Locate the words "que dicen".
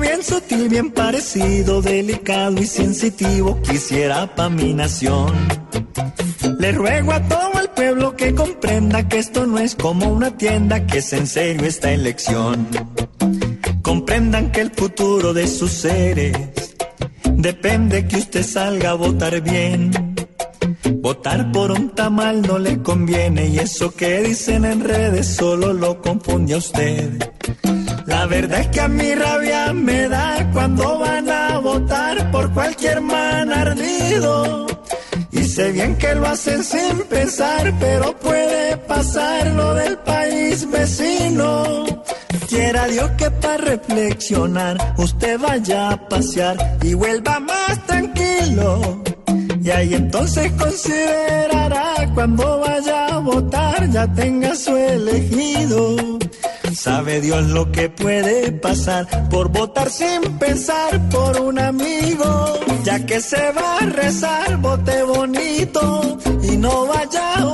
23.94-24.64